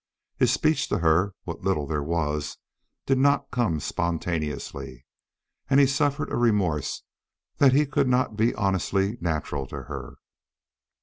His 0.35 0.51
speech 0.51 0.87
to 0.89 0.97
her 0.97 1.35
what 1.43 1.61
little 1.61 1.85
there 1.85 2.01
was 2.01 2.57
did 3.05 3.19
not 3.19 3.51
come 3.51 3.79
spontaneously. 3.79 5.05
And 5.69 5.79
he 5.79 5.85
suffered 5.85 6.31
a 6.31 6.37
remorse 6.37 7.03
that 7.57 7.73
he 7.73 7.85
could 7.85 8.07
not 8.07 8.35
be 8.35 8.55
honestly 8.55 9.19
natural 9.21 9.67
to 9.67 9.83
her. 9.83 10.15